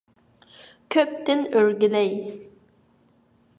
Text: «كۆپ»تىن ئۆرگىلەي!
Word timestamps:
«كۆپ»تىن 0.95 1.45
ئۆرگىلەي! 1.59 2.11